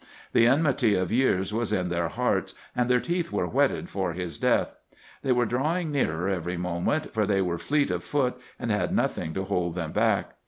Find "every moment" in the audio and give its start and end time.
6.27-7.13